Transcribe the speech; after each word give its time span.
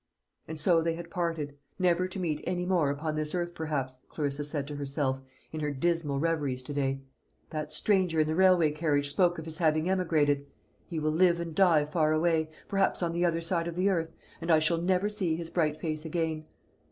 And 0.47 0.59
so 0.59 0.81
they 0.81 0.95
had 0.95 1.11
parted; 1.11 1.59
never 1.77 2.07
to 2.07 2.19
meet 2.19 2.43
any 2.47 2.65
more 2.65 2.89
upon 2.89 3.15
this 3.15 3.35
earth 3.35 3.53
perhaps, 3.53 3.99
Clarissa 4.09 4.43
said 4.43 4.67
to 4.69 4.75
herself, 4.77 5.21
in 5.51 5.59
her 5.59 5.69
dismal 5.69 6.17
reveries 6.19 6.63
to 6.63 6.73
day. 6.73 7.01
"That 7.51 7.71
stranger 7.71 8.19
in 8.21 8.25
the 8.25 8.33
railway 8.33 8.71
carriage 8.71 9.11
spoke 9.11 9.37
of 9.37 9.45
his 9.45 9.59
having 9.59 9.87
emigrated. 9.87 10.47
He 10.87 10.97
will 10.97 11.11
live 11.11 11.39
and 11.39 11.53
die 11.53 11.85
far 11.85 12.13
away, 12.13 12.49
perhaps 12.67 13.03
on 13.03 13.13
the 13.13 13.25
other 13.25 13.41
side 13.41 13.67
of 13.67 13.75
the 13.75 13.89
earth, 13.91 14.11
and 14.41 14.49
I 14.49 14.57
shall 14.57 14.81
never 14.81 15.07
see 15.07 15.35
his 15.35 15.51
bright 15.51 15.77
face 15.77 16.03
again. 16.03 16.47